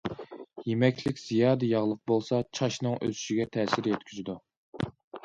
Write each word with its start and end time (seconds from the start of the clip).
يېمەكلىك 0.69 1.19
زىيادە 1.23 1.69
ياغلىق 1.71 1.99
بولسا، 2.11 2.39
چاچنىڭ 2.61 2.97
ئۆسۈشىگە 2.97 3.47
تەسىر 3.59 3.91
يەتكۈزىدۇ. 3.93 4.37